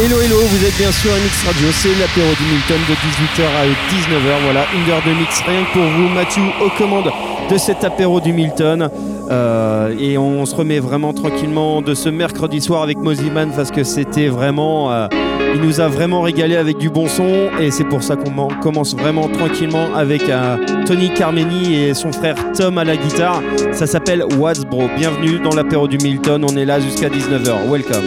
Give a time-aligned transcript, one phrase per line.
[0.00, 3.46] Hello hello, vous êtes bien sûr à Mix Radio, c'est l'apéro du Milton de 18h
[3.50, 4.42] à 19h.
[4.44, 6.08] Voilà, une heure de mix rien que pour vous.
[6.14, 7.10] Mathieu aux commandes
[7.50, 8.88] de cet apéro du Milton.
[9.28, 13.82] Euh, et on se remet vraiment tranquillement de ce mercredi soir avec Moziman parce que
[13.82, 14.92] c'était vraiment.
[14.92, 15.08] Euh,
[15.56, 18.94] il nous a vraiment régalé avec du bon son et c'est pour ça qu'on commence
[18.94, 23.42] vraiment tranquillement avec euh, Tony Carmeni et son frère Tom à la guitare.
[23.72, 24.62] Ça s'appelle What's
[24.96, 26.44] Bienvenue dans l'apéro du Milton.
[26.48, 27.68] On est là jusqu'à 19h.
[27.68, 28.04] Welcome.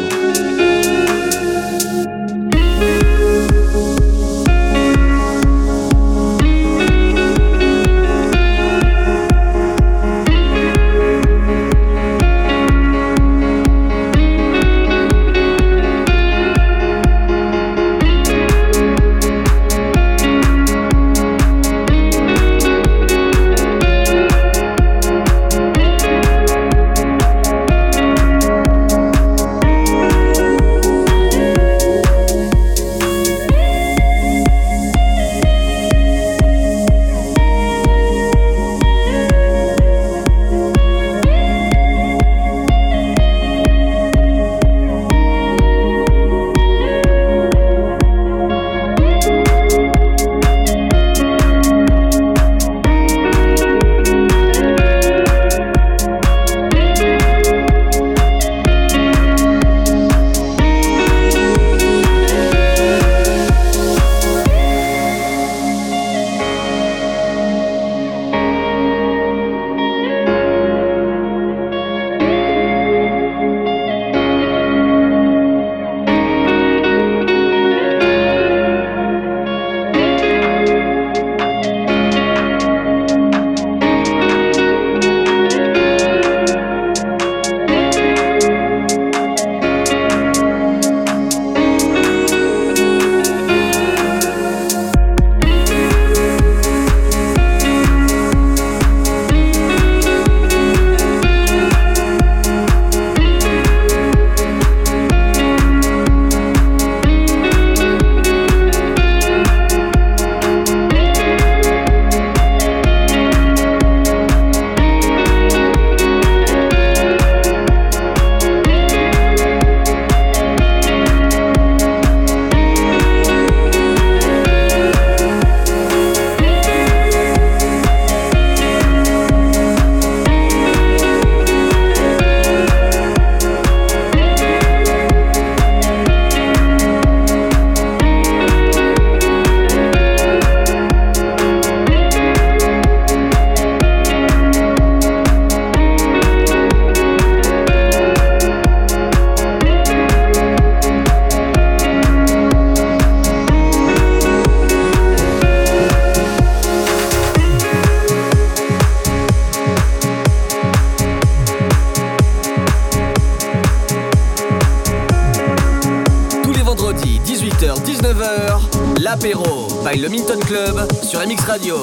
[169.04, 171.76] L'apéro by le Minton Club sur MX Radio.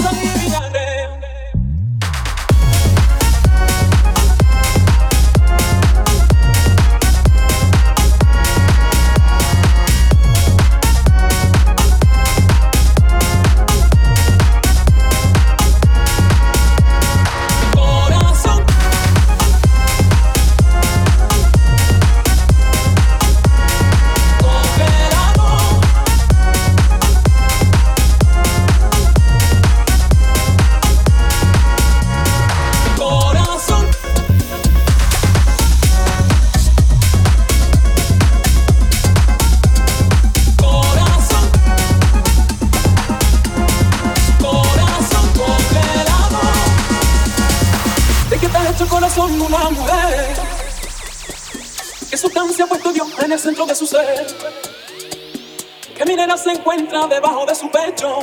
[56.78, 58.18] Entra debajo de su pecho,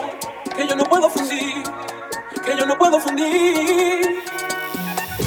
[0.55, 1.63] que yo no puedo fundir,
[2.45, 4.23] que yo no puedo fundir.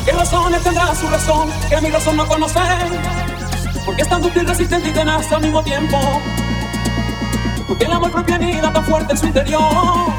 [0.05, 2.59] ¿Qué razones tendrá su razón que mi razón no conoce?
[3.83, 5.97] Porque es tan dúctil, resistente y tenaz al mismo tiempo.
[7.67, 10.13] Porque el amor propio anida tan fuerte en su interior.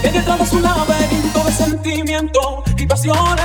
[0.00, 3.44] Que detrás de su laberinto de sentimientos y pasiones.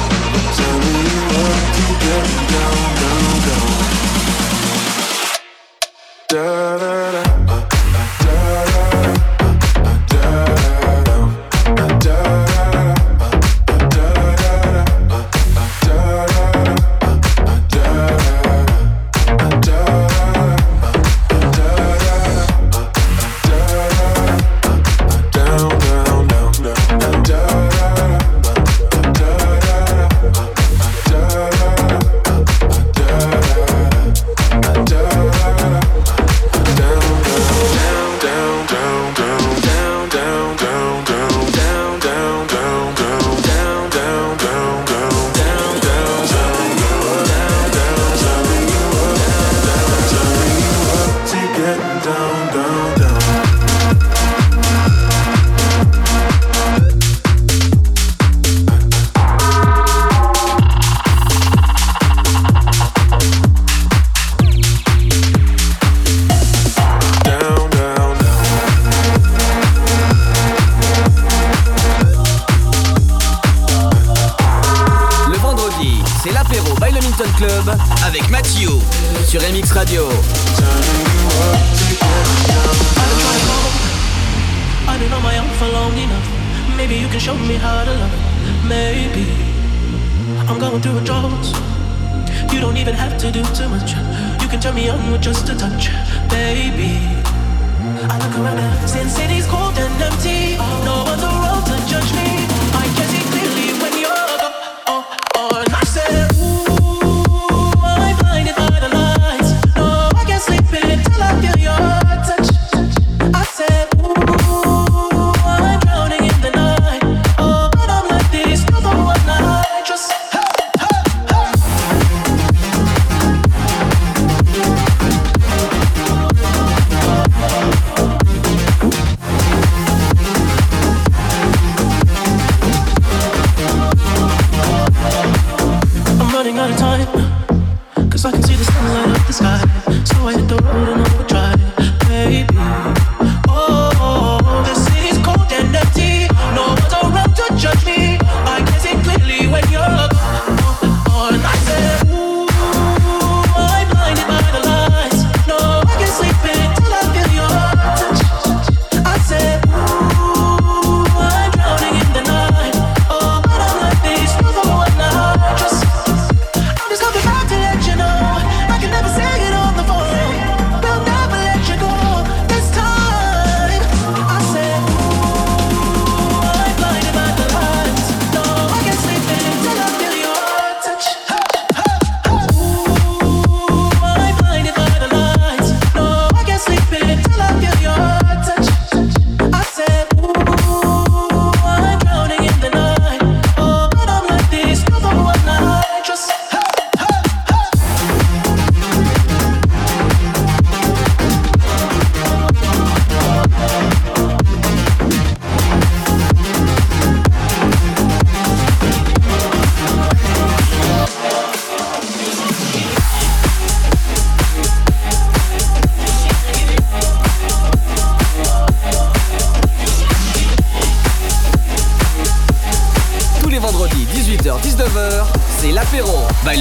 [6.29, 7.00] da da
[86.91, 88.67] Maybe you can show me how to love.
[88.67, 89.23] Maybe
[90.39, 91.53] I'm going through a drought.
[92.53, 93.91] You don't even have to do too much.
[94.41, 95.87] You can turn me on with just a touch,
[96.27, 96.97] baby.
[98.11, 100.57] I look around and Sin City's cold and empty.
[100.83, 102.50] No one's around to judge me.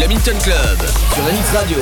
[0.01, 0.79] le Minton Club
[1.13, 1.79] sur la Radio.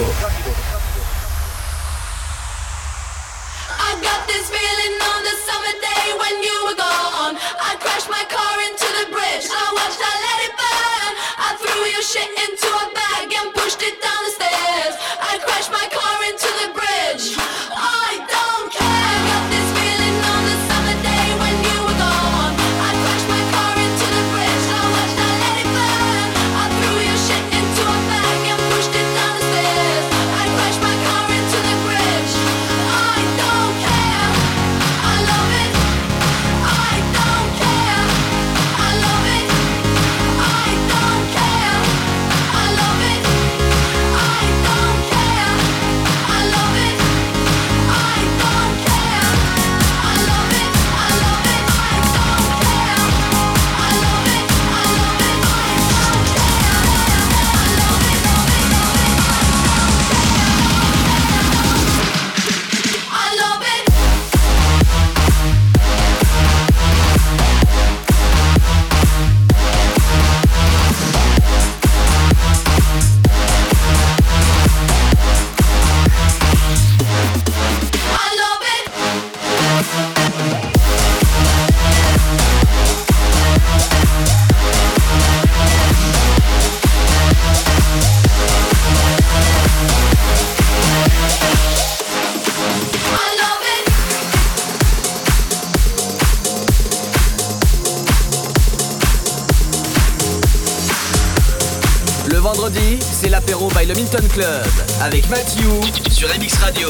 [103.74, 104.64] by le Milton Club
[105.02, 105.64] avec Mathieu
[106.10, 106.88] sur MX Radio.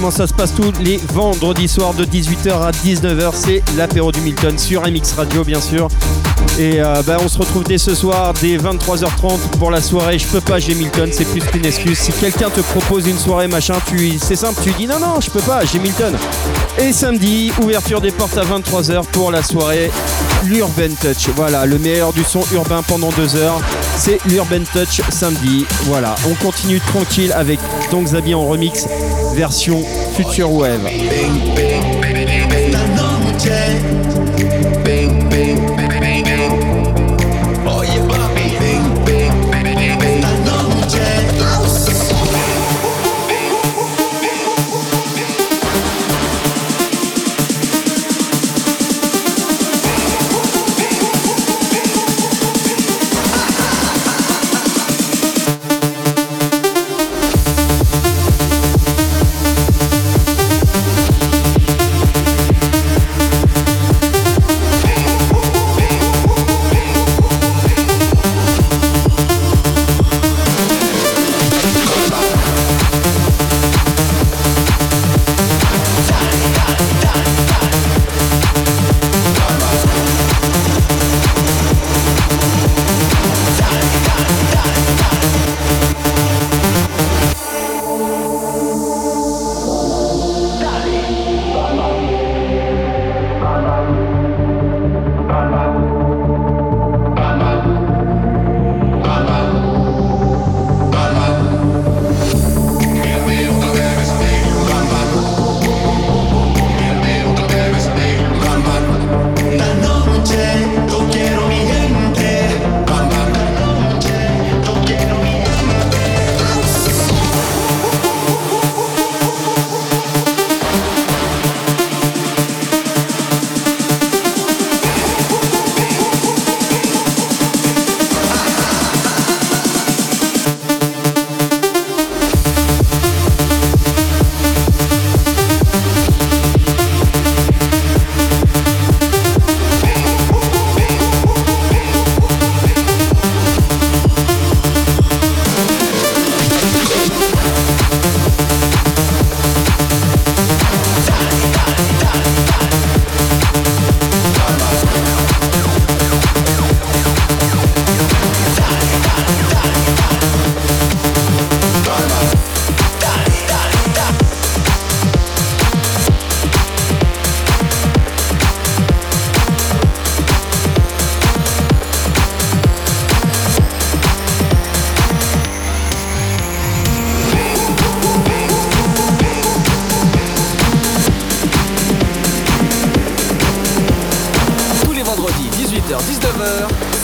[0.00, 3.32] comment ça se passe tous les vendredis soirs de 18h à 19h.
[3.34, 5.88] C'est l'apéro du Milton sur MX Radio, bien sûr.
[6.58, 10.26] Et euh, ben, on se retrouve dès ce soir, dès 23h30 pour la soirée Je
[10.26, 11.10] peux pas, j'ai Milton.
[11.12, 11.98] C'est plus qu'une excuse.
[11.98, 15.28] Si quelqu'un te propose une soirée, machin, tu, c'est simple, tu dis non, non, je
[15.30, 16.14] peux pas, j'ai Milton.
[16.78, 19.90] Et samedi, ouverture des portes à 23h pour la soirée
[20.46, 21.28] l'Urban Touch.
[21.36, 23.60] Voilà, le meilleur du son urbain pendant deux heures
[24.00, 25.66] c'est l'Urban Touch samedi.
[25.84, 27.60] Voilà, on continue tranquille avec
[27.90, 28.02] Don
[28.34, 28.86] en remix
[29.34, 29.82] version
[30.16, 30.86] Future Wave.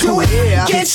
[0.00, 0.66] to it.
[0.68, 0.86] Get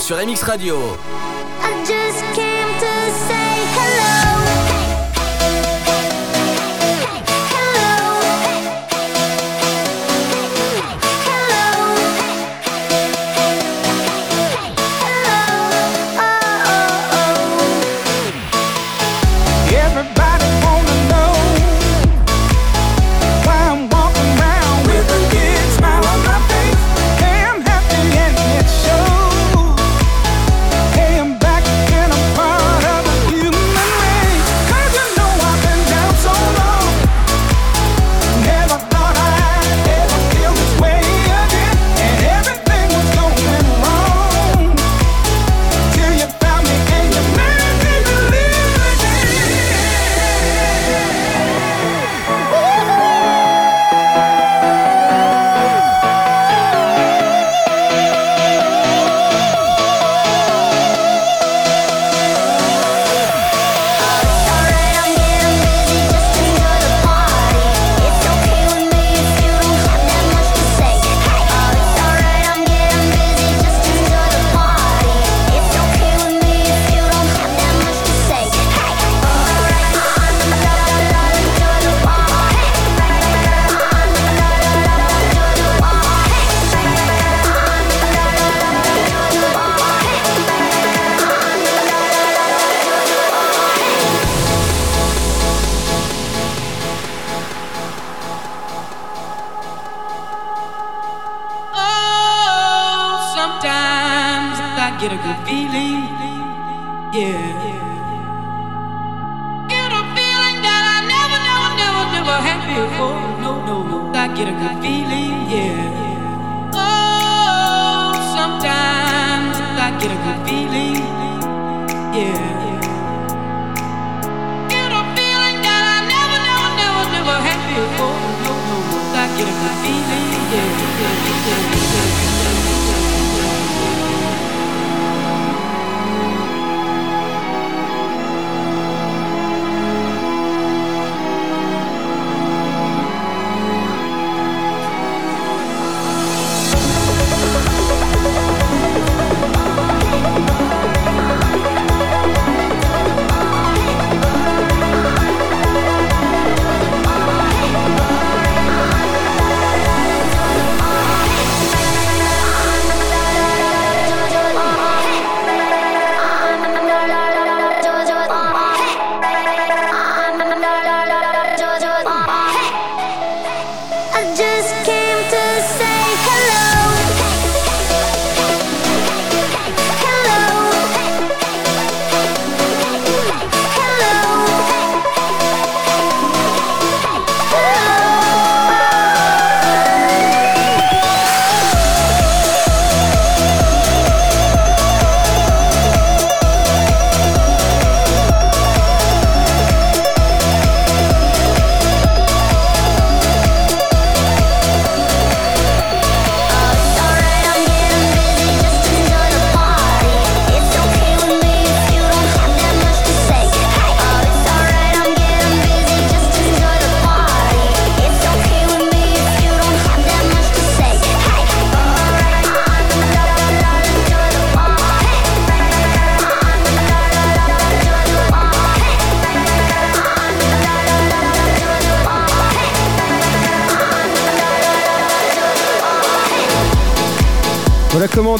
[0.07, 0.86] sur MX Radio.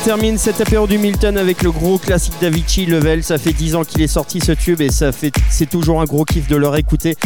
[0.07, 3.25] termine cet apéro du Milton avec le gros classique d'Avicii, Level.
[3.25, 6.05] Ça fait 10 ans qu'il est sorti ce tube et ça fait, c'est toujours un
[6.05, 7.17] gros kiff de le écouter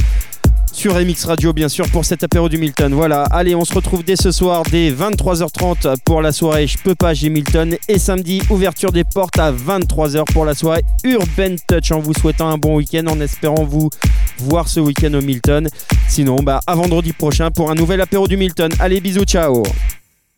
[0.74, 2.92] sur MX Radio bien sûr pour cet apéro du Milton.
[2.96, 6.96] Voilà, allez, on se retrouve dès ce soir dès 23h30 pour la soirée Je peux
[6.96, 11.92] pas j'ai Milton et samedi ouverture des portes à 23h pour la soirée Urban Touch
[11.92, 13.92] en vous souhaitant un bon week-end en espérant vous
[14.40, 15.70] voir ce week-end au Milton.
[16.10, 18.72] Sinon, bah à vendredi prochain pour un nouvel apéro du Milton.
[18.80, 19.62] Allez, bisous, ciao.